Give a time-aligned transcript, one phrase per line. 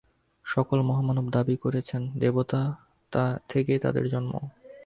[0.45, 2.61] সকল মহামানব দাবী করেছেন, দেবতা
[3.49, 4.33] থেকেই তাঁদের জন্ম।